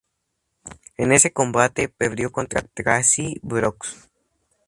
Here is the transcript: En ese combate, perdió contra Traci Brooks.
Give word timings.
En 0.97 1.11
ese 1.11 1.31
combate, 1.31 1.87
perdió 1.87 2.31
contra 2.31 2.63
Traci 2.63 3.37
Brooks. 3.43 4.09